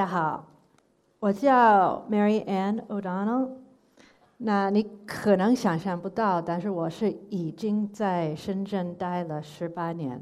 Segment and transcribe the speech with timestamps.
[0.00, 0.46] 大家好，
[1.18, 3.50] 我叫 Mary Ann O'Donnell。
[4.38, 10.18] 那你可能想象不到，但是我是已经在深圳待了十八年。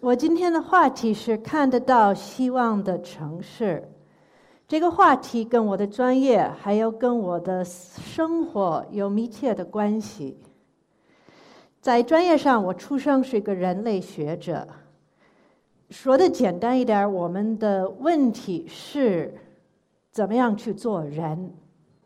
[0.00, 3.86] 我今天的话题是看得到希望的城市。
[4.66, 10.40] 这个话题跟我的专业还有跟我的生活有密切的关系。
[11.82, 14.64] 在专业上，我出生是一个人类学者。
[15.90, 19.34] 说的简单一点，我们的问题是
[20.12, 21.52] 怎么样去做人。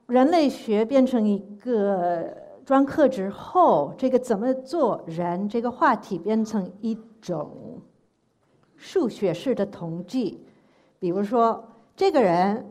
[0.07, 2.27] 人类学变成一个
[2.65, 7.79] 专科之后，这个怎么做人这个话题变成一种
[8.77, 10.43] 数学式的统计。
[10.99, 11.63] 比如说，
[11.95, 12.65] 这个人，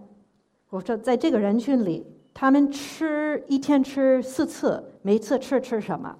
[0.71, 6.17] 我说在这个人群里，他们吃一天吃四次，每次吃吃什么？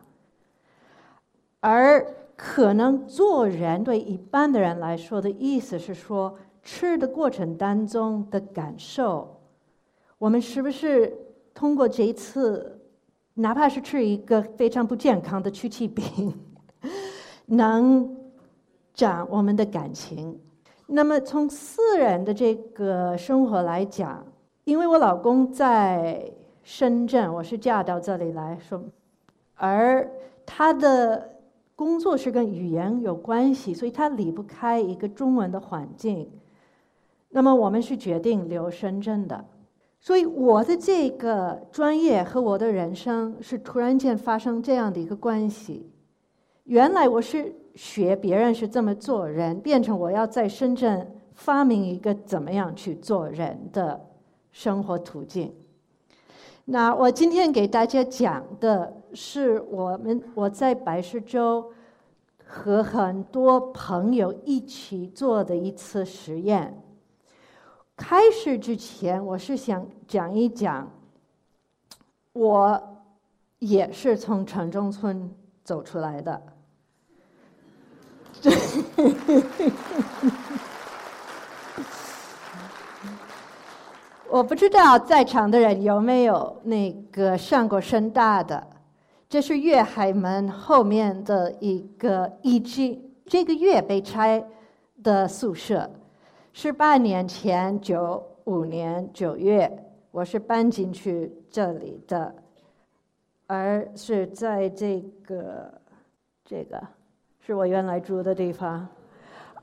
[1.68, 9.42] 而可能做人对一般的人来说的意思是说，吃的过程当中的感受，
[10.20, 11.12] 我们是不是
[11.56, 12.80] 通过这一次，
[13.34, 16.40] 哪怕是吃一个非常不健康的曲奇饼，
[17.48, 18.16] 能
[18.94, 20.40] 长我们的感情？
[20.86, 24.24] 那么从私人的这个生活来讲，
[24.66, 28.80] 因为我老公在深圳，我是嫁到这里来说，
[29.56, 30.08] 而
[30.46, 31.32] 他的。
[31.76, 36.31] 工作是跟语言有关系，所以他离不开一个中文的环境。
[37.30, 39.45] 那么我们是决定留深圳的，
[40.00, 45.92] 所以我的这个专业和我的人生是突然间发生这样的一个关系。
[46.64, 54.00] 原来我是学别人是这么做人，变成我要在深圳发明一个怎么样去做人的
[54.52, 55.53] 生活途径。
[56.68, 61.72] 那我今天给大家讲的是我们我在白石洲
[62.44, 66.81] 和很多朋友一起做的一次实验。
[67.96, 70.92] 开始之前，我是想讲一讲，
[72.34, 72.98] 我
[73.59, 75.31] 也是从城中村
[75.64, 76.42] 走出来的。
[84.35, 88.68] 我不知道在场的人有没有那个上过深大的，
[89.29, 93.01] 这是粤海门后面的一个遗迹。
[93.25, 94.45] 这个月被拆
[95.01, 95.90] 的宿舍，
[96.51, 99.72] 是八年前九五年九月，
[100.12, 102.35] 我是搬进去这里的，
[103.47, 105.74] 而是在这个
[106.44, 106.85] 这个
[107.40, 108.85] 是我原来住的地方。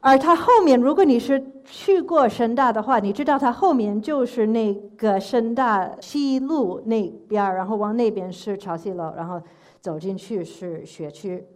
[0.05, 9.41] 而它后面，如果你是去过深大的话，你知道它后面就是那个深大西路那边，然后往那边是潮汐楼，然后
[9.81, 11.47] 走进去是学区。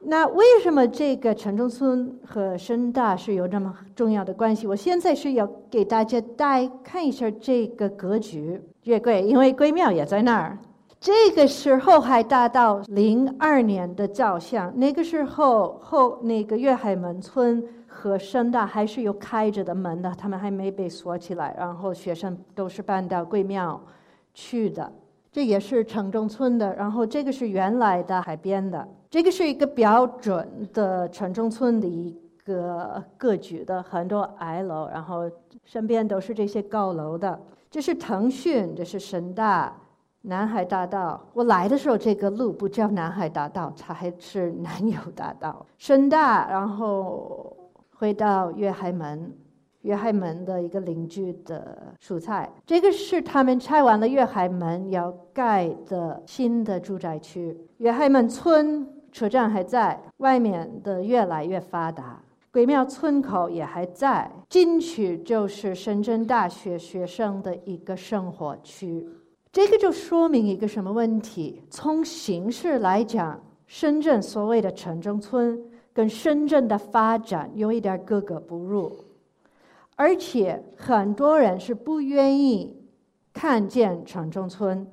[0.00, 4.66] 那为什么这个城中村和深大是有这么重要的关系？
[4.66, 8.60] 我现在是要给大家带看一下这个格局。
[8.84, 10.58] 月桂，因为桂庙也在那儿。
[11.00, 23.80] 这个是后海大道零二年的照相，那个时候后那个粤海门村和深大还是有开着的门的，他们还没被锁起来，然后学生都是搬到贵庙
[24.34, 24.92] 去的。
[25.30, 32.12] 这也是城中村的，然后这个是原来的海边的，这个是一个标准的城中村的一
[32.44, 35.30] 个格局的，很多矮楼，然后
[35.64, 37.38] 身边都是这些高楼的。
[37.70, 39.72] 这是腾讯，这是深大。
[40.22, 45.64] 南海大道，我来的时候这个路不叫南海大道，它还是南油大道。
[45.78, 47.56] 深大，然后
[47.94, 49.32] 回到粤海门，
[49.82, 52.50] 粤海门的一个邻居的蔬菜。
[52.66, 57.56] 这个是他们拆完了粤海门要盖的新的住宅区。
[57.78, 62.20] 粤海门村车站还在，外面的越来越发达。
[62.50, 69.06] 鬼庙村口也还在，进去就是深圳大学学生的一个生活区。
[69.50, 71.62] 这个就说明一个什么问题？
[71.70, 75.58] 从形式来讲，深圳所谓的城中村
[75.92, 78.92] 跟深圳的发展有一点格格不入，
[79.96, 82.76] 而且很多人是不愿意
[83.32, 84.86] 看见城中村。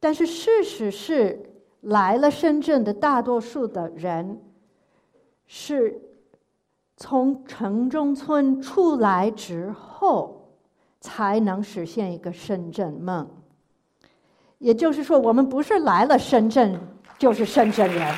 [0.00, 1.50] 但是事实是，
[1.82, 4.40] 来了深圳的大多数的人，
[5.46, 6.00] 是
[6.96, 10.35] 从城中村出来之后。
[11.00, 13.28] 才能实现一个深圳梦。
[14.58, 16.80] 也就是说，我们不是来了深圳
[17.18, 18.14] 就是深圳人。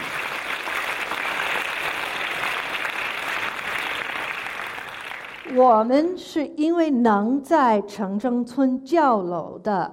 [5.57, 9.93] 我们是因为能在城中村叫楼的、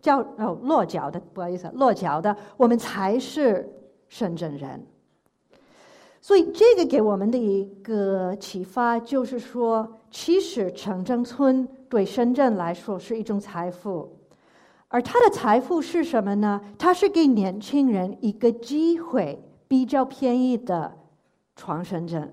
[0.00, 3.68] 叫哦落脚的，不好意思，落脚的，我们才是
[4.08, 4.86] 深圳人。
[6.30, 14.08] 所以这个给我们的一个启发就是说，其实城镇村对深圳来说是一种财富，
[14.86, 16.60] 而它的财富是什么呢？
[16.78, 20.96] 它是给年轻人一个机会，比较便宜的
[21.56, 22.32] 闯深圳。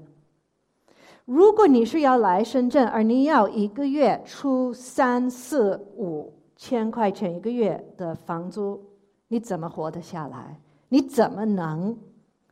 [1.25, 8.79] 如果你是要来深圳，而你要一个月出三四五千块钱一个月的房租，
[9.27, 10.59] 你怎么活得下来？
[10.89, 11.97] 你怎么能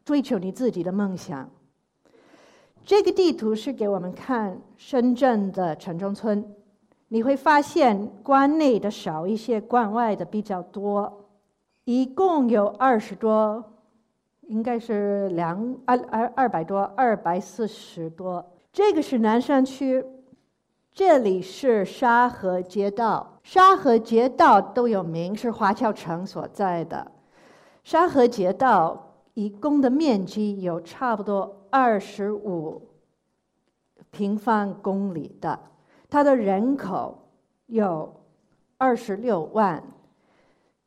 [0.06, 1.50] 追求你自己的梦想？
[2.86, 6.46] 这个地图是给我们看深圳的城中村，
[7.08, 11.26] 你会发现关内的少一些，关外的比较多，
[11.86, 13.74] 一共有二十多，
[14.42, 18.46] 应该是两二二二百多，二百四十多。
[18.72, 20.06] 这个是南山区，
[20.94, 23.40] 这里是沙河街道。
[23.42, 27.12] 沙河街道都有名，是华侨城所在的。
[27.84, 29.05] 沙河街道
[29.36, 32.82] 一共的面积有差不多二十五
[34.10, 35.60] 平方公里的，
[36.10, 37.18] 它的人口
[37.68, 38.12] 有
[38.78, 39.84] 二十六万。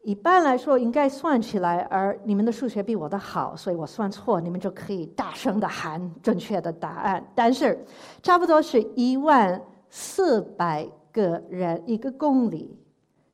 [0.03, 7.23] 一般来说，应该算起来，而你们的数学比我的好，所以我算错，你们就可以大声的喊正确的答案。
[7.35, 7.79] 但是，
[8.23, 9.61] 差不多是一万
[9.91, 12.75] 四百个人一个公里，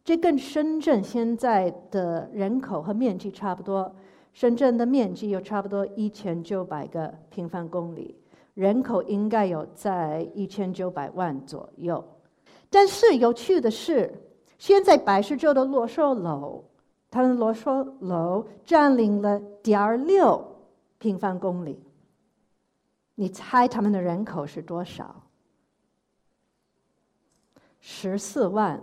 [0.03, 3.95] 这跟深圳现在的人口和面积差不多。
[4.35, 8.15] 深圳的面积有差不多一千九百个平方公里，
[8.53, 12.05] 人口应该有在一千九百万左右。
[12.69, 14.13] 但是有趣的是。
[14.57, 16.65] 现在百事洲的罗寿楼，
[17.11, 20.43] 它的罗寿楼占领了点六
[20.97, 21.79] 平方公里。
[23.15, 25.23] 你猜他们的人口是多少？
[27.81, 28.81] 十四万。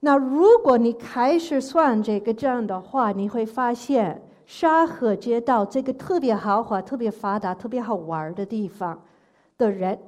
[0.00, 9.02] 那如果你开始算这个账的话，你会发现沙河街道这个特别豪华、特别发达、特别好玩的地方
[9.56, 9.98] 的人。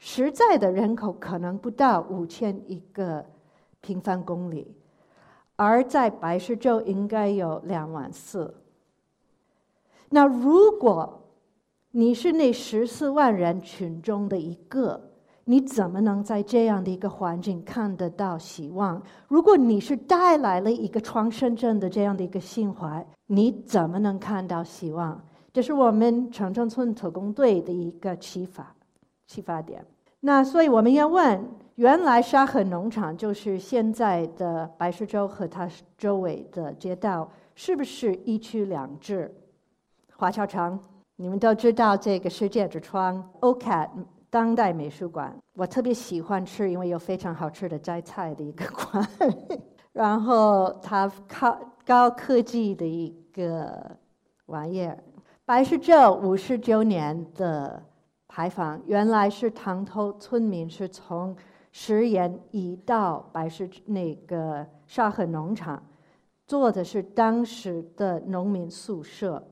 [0.00, 3.24] 实在的人口可能不到五千一个
[3.80, 4.76] 平方公里，
[5.56, 8.54] 而在白石洲应该有两万四。
[10.08, 11.20] 那如果
[11.90, 15.07] 你是那十四万人群中的一个，
[15.50, 19.02] 你怎么能在这样的一个环境看得到希望？
[19.28, 25.18] 如果你是带来了一个创深圳的这样的一个心怀，你怎么能看到希望？
[25.50, 28.74] 这是我们城中村特工队的一个启发。
[29.26, 29.82] 启发点。
[30.20, 31.42] 那所以我们要问：
[31.76, 35.66] 原来沙河农场就是现在的白石洲和它
[35.96, 39.34] 周围的街道，是不是一区两制？
[40.14, 40.78] 华侨城，
[41.16, 43.88] 你们都知道这个世界之窗，OK
[44.30, 49.08] 当代美术馆，我特别喜欢吃，因为有非常好吃的摘菜的一个馆。
[49.92, 53.96] 然后它高高科技的一个
[54.46, 54.98] 玩意儿，
[55.44, 57.82] 白石洲五十周年的。
[58.30, 61.34] 牌坊原来是塘头村民是从
[61.72, 65.82] 石岩移到白石那个沙河农场，
[66.46, 69.42] 做的是当时的农民宿舍，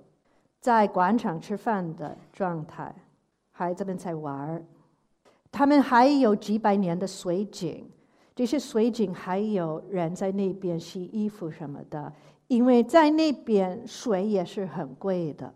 [0.60, 2.94] 在广场吃饭的状态，
[3.58, 4.62] 孩子们在玩儿。
[5.50, 7.88] 他们还有几百年的水井，
[8.34, 12.12] 这些水井还有人在那边洗衣服什么的，
[12.48, 15.54] 因为在那边水也是很贵的，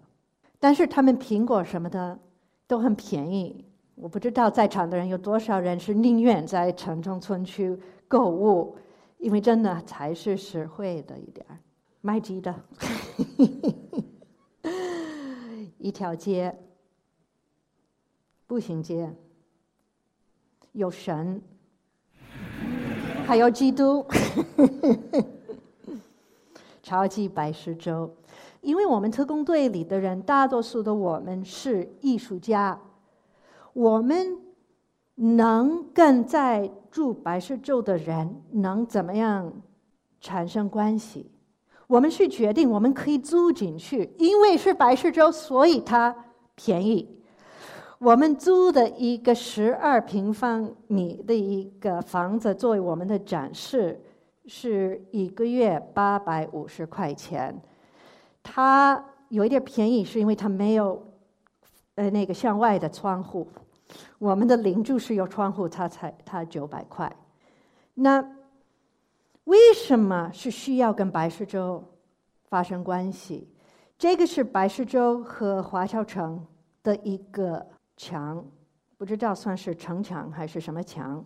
[0.58, 2.18] 但是他们苹果什么的。
[2.66, 3.64] 都很便宜，
[3.96, 7.76] 我不知道在场的人有多少人是宁愿在城中村去
[8.06, 8.76] 购物，
[9.18, 11.58] 因为真的才是实惠的一点儿。
[12.00, 12.54] 卖鸡的，
[15.78, 16.56] 一条街，
[18.50, 19.08] 步行街，
[20.72, 21.40] 有神，
[23.24, 24.04] 还有基督，
[26.82, 28.12] 超级白石洲。
[28.60, 32.76] 因为我们特工队里的人，大多数的我们是艺术家，
[33.72, 34.36] 我们
[35.14, 39.52] 能跟在住白石洲的人能怎么样
[40.20, 41.30] 产生关系？
[41.86, 46.24] 我们去决定我们可以租进去，因为是白石洲，所以它
[46.56, 47.19] 便宜。
[48.00, 54.00] 我们租的一个十二平方米的一个房子作为我们的展示，
[54.46, 57.54] 是一个月八百五十块钱。
[58.42, 61.12] 它有一点便宜，是因为它没有
[61.96, 63.46] 呃那个向外的窗户。
[64.18, 67.14] 我们的邻居是有窗户，它才它九百块。
[67.92, 68.26] 那
[69.44, 71.84] 为什么是需要跟白石洲
[72.48, 73.46] 发生关系？
[73.98, 76.42] 这个是白石洲和华侨城
[76.82, 77.66] 的一个
[78.00, 78.42] 墙，
[78.96, 81.22] 不知道算是城墙还是什么墙。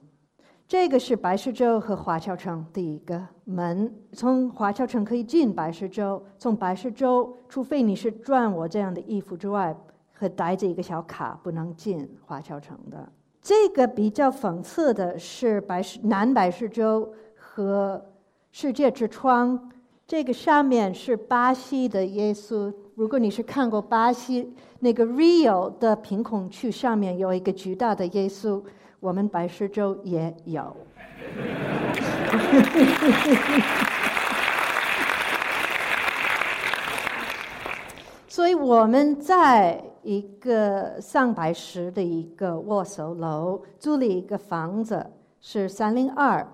[0.66, 9.72] 这个是白石洲和华侨城的一个门，从华侨城可以进白石洲，从白石洲，除非你是穿我这样的衣服之外，
[10.12, 13.08] 和带着一个小卡，不能进华侨城的。
[13.40, 18.04] 这个比较讽刺的是白石南白石洲和
[18.50, 19.70] 世界之窗，
[20.08, 22.74] 这个上面是巴西的耶稣。
[22.96, 28.62] 如果你是看过巴西那个 Rio 的贫困区，上面有一个巨大的耶稣。
[29.00, 30.62] 我们白石洲也有，
[38.26, 45.06] 所以我们在一个上白石的一个握手楼租了一个房子，
[45.40, 46.46] 是三零二。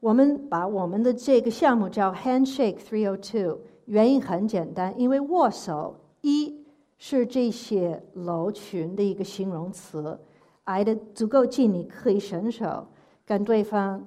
[0.00, 6.64] 我们把我们的这个项目叫 Handshake Three O Two，原因很简单，因为握手一
[6.98, 10.18] 是这些楼群的一个形容词。
[10.64, 12.84] 挨得足够近，你可以伸手
[13.24, 14.04] 跟对方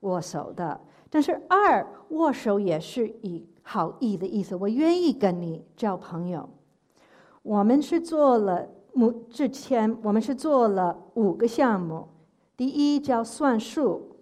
[0.00, 0.80] 握手的。
[1.08, 6.48] 但是二握手也是以好意的意思，我愿意跟你交朋友。
[7.42, 12.08] 我们是做了目之前，我们是做了五个项目。
[12.56, 14.16] 第一叫算术，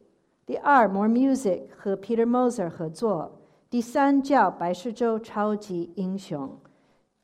[0.45, 3.41] 第二 More Music 和 Peter Moser 合作，
[3.73, 6.47] 第三叫白石洲超级英雄，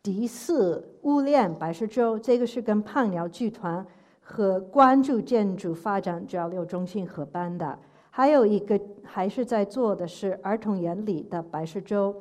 [0.03, 3.87] 第四物恋白石洲，这个是跟胖鸟剧团。
[4.23, 7.79] 和关注建筑发展交流中心合办的，
[8.11, 12.15] 还有一个还是在做的是儿童眼里的白石洲，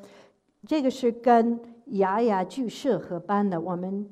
[0.66, 1.58] 这个是跟
[1.88, 3.60] 牙牙剧社合办的。
[3.60, 4.10] 我们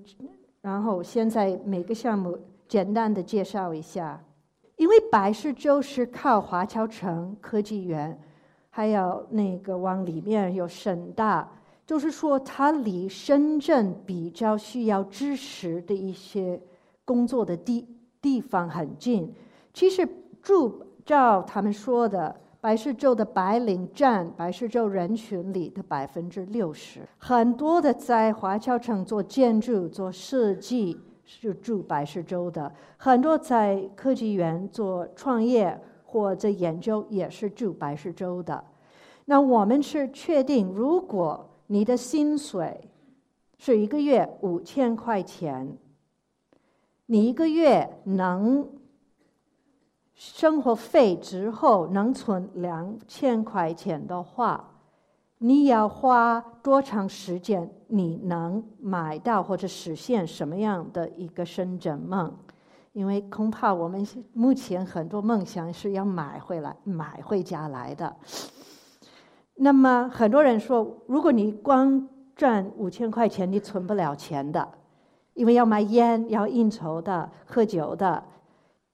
[0.62, 2.38] 然后现在每个项目
[2.70, 4.22] 简单的介绍一下，
[4.78, 8.18] 因为白石洲是靠华侨城科技园，
[8.76, 11.50] 还有那个往里面有深大，
[11.88, 16.62] 就是说它离深圳比较需要支持的一些。
[17.06, 17.88] 工作的地
[18.20, 19.32] 地方很近，
[19.72, 20.06] 其实
[20.42, 35.80] 住照他们说的，白石洲的白领占白石洲人群里的百分之六十，很多的在华侨城做建筑、做设计是住白石洲的，很多在科技园做创业
[36.16, 38.64] 或者研究也是住白石洲的。
[39.26, 42.90] 那我们是确定，如果你的薪水
[43.58, 45.78] 是一个月五千块钱。
[47.08, 48.66] 你一个月能
[50.14, 54.72] 生活费之后能存两千块钱的话，
[55.40, 57.70] 你要花多长时间？
[57.88, 62.34] 你能买到或者实现什么样的一个深圳梦？
[62.96, 68.16] 因为恐怕我们目前很多梦想是要买回来、买回家来的。
[69.56, 74.66] 那么很多人说，如果你光赚五千块钱，你存不了钱的。
[75.34, 78.24] 因为要买烟、要应酬的、喝酒的、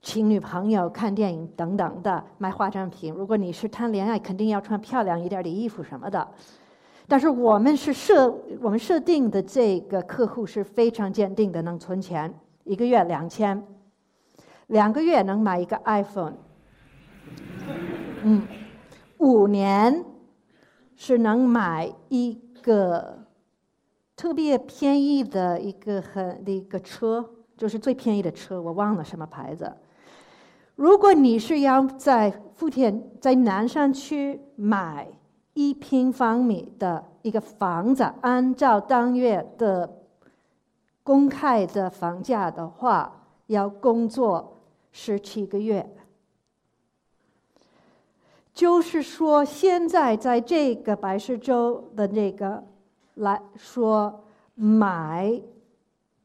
[0.01, 3.13] 请女朋友、看电影等等的，买化妆品。
[3.13, 6.27] 如果你是谈恋爱，肯定要穿漂亮一点的衣服什么的。
[7.07, 13.63] 但是我们是设我们设定的这个客户是非常坚定的，能存钱，一个月两千，
[14.71, 16.33] 两个月能买一个 iPhone，
[18.23, 18.47] 嗯，
[19.17, 20.03] 五年
[20.95, 23.19] 是能买一个。
[24.13, 29.75] 特别便宜的一个很的一个车，就是最便宜的车，我忘了什么牌子。
[30.75, 35.07] 如果你是要在福田在南山区买
[35.55, 39.91] 一平方米的一个房子，按照当月的
[41.01, 44.60] 公开的房价的话，要工作
[44.91, 45.95] 十七个月。
[48.53, 52.63] 就是说，现在在这个白石洲的这个。
[53.15, 54.23] 来说，
[54.55, 55.39] 买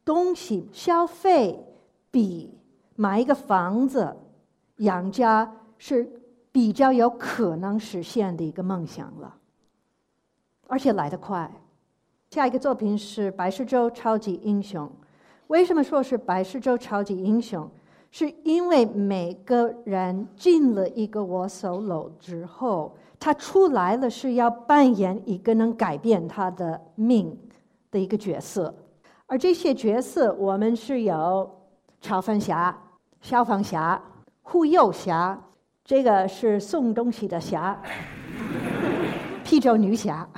[0.05, 1.59] 东西消费
[2.13, 2.57] 比
[2.95, 4.17] 买一个房子
[4.77, 6.09] 养家是
[6.53, 9.37] 比较有可能实现的一个梦想了，
[10.69, 11.53] 而且来得快。
[12.31, 14.87] 下一个作品是《白石洲超级英雄》。
[15.49, 17.69] 为什么说是白石洲超级英雄？
[18.11, 22.97] 是因为每个人进了一个我手楼之后。
[23.19, 27.37] 他出来了，是要扮演一个能改变他的命
[27.91, 28.73] 的一个角色，
[29.25, 31.51] 而这些角色，我们是有
[31.99, 32.79] 超凡侠、
[33.23, 34.01] 消防侠、
[34.43, 35.43] 护佑侠，
[35.83, 37.83] 这个是送东西的侠，
[39.43, 40.29] 披着女侠，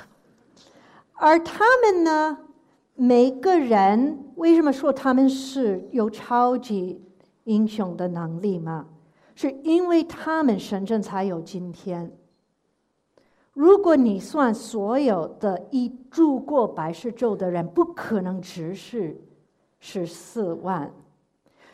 [1.14, 2.38] 而他们呢，
[2.94, 7.02] 每个人为什么说他们是有超级
[7.48, 8.86] 英雄的能力吗？
[9.34, 12.12] 是因为他们深圳才有今天。
[13.54, 19.20] 如果你算所有的已住过白石洲的人，不可能只是
[19.80, 20.92] 十四万。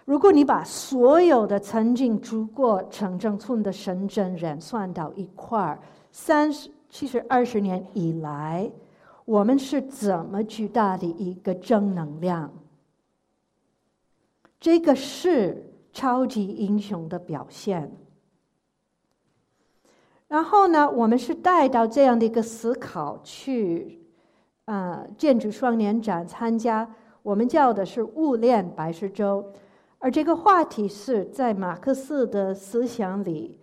[0.04, 5.80] 如果你把所有的曾经住过城中村的深圳人算到一块儿，
[6.12, 8.70] 三十其实二十年以来，
[9.24, 12.52] 我们是怎么巨大的一个正能量？
[14.64, 17.94] 这个是超级英雄的表现。
[20.26, 24.00] 然后呢，我们是带到这样的一个思考去，
[24.64, 26.90] 呃，建筑双年展参加，
[27.22, 29.52] 我们叫的是物恋白石洲。
[29.98, 33.58] 而这个话题是在马克思的思想里，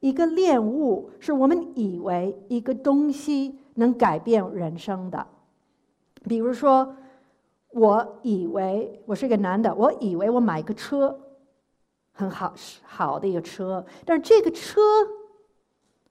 [0.00, 5.24] 一个恋物是我们以为一个东西能改变人生的。
[6.24, 6.96] 比如说，
[7.72, 11.18] 我以为我是一个男的，我以为我买个车
[12.12, 14.80] 很好，好的一个车，但是这个车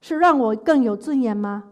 [0.00, 1.70] 是让我更有尊严吗？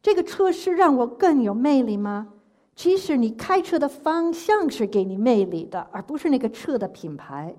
[0.00, 2.28] 这个车是让我更有魅力吗？
[2.74, 7.54] 其实你开车的方向是给你魅力的，而不是那个车的品牌。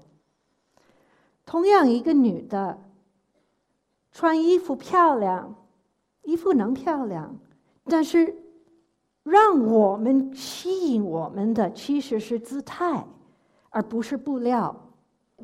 [1.45, 2.81] 同样，一个女的
[4.11, 5.55] 穿衣服漂亮，
[6.23, 7.37] 衣服能漂亮，
[7.85, 8.35] 但是
[9.23, 13.05] 让我们吸引我们的其实是姿态，
[13.69, 14.75] 而不是布料。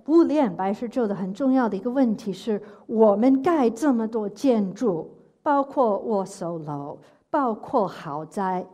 [0.04, 5.10] 布链白石洲的很重要的一个问题是我们盖这么多建筑，
[5.42, 6.98] 包括握手楼，
[7.30, 8.66] 包括豪宅。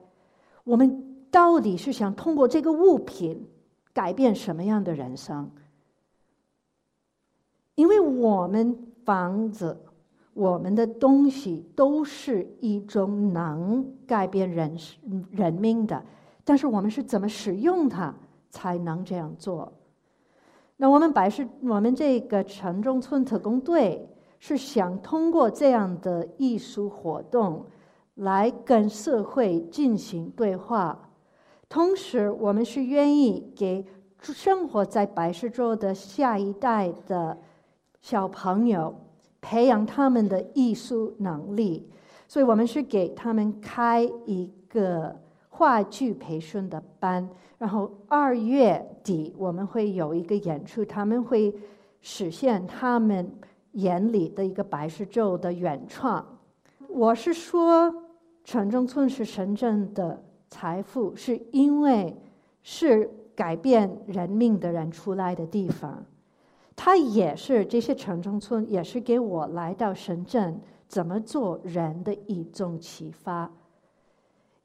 [0.64, 3.48] 我们到底是想通过这个物品
[3.94, 5.50] 改变什么样的人生？
[7.76, 9.85] 因为我们房子、
[10.36, 14.78] 我们的东西都是一种能改变人
[15.32, 16.04] 人命的，
[16.44, 18.14] 但是我们是怎么使用它
[18.52, 19.74] 才能这样做？
[20.78, 27.66] 那我们白是，我们这个城中村特工队是想通过这样的艺术活动。
[28.16, 31.10] 来跟社会进行对话，
[31.68, 33.86] 同时我们是愿意给
[34.22, 37.38] 生活在白石洲的下一代的
[38.00, 38.96] 小朋友
[39.46, 41.88] 培养他们的艺术能力，
[42.28, 45.16] 所以我们是给他们开一个
[45.50, 47.30] 话剧培训的班，
[47.60, 51.54] 然后二月底我们会有一个演出，他们会
[52.02, 53.32] 实现他们
[53.74, 56.26] 眼里的一个白石洲的原创。
[56.90, 57.94] 我是说。
[58.48, 62.16] 城中村是深圳的财富，是因为
[62.62, 66.06] 是改变人命的人出来的地方。
[66.76, 73.52] 它也是这些城中村，也是给我来到深圳怎么做人的一种启发。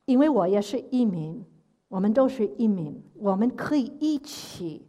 [0.04, 1.44] 因为我也是移民，
[1.88, 4.84] 我们都是移民，我们可以一起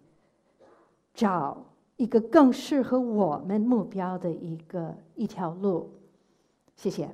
[1.13, 1.63] 找
[1.95, 5.91] 一个更适合我们目标的一个一条路。
[6.75, 7.07] 谢谢。